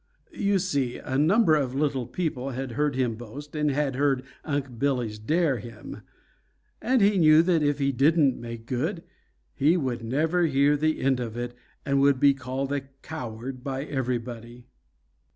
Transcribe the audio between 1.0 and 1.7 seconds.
number